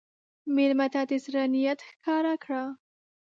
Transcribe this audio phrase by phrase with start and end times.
[0.55, 2.63] مېلمه ته د زړه نیت ښکاره کړه.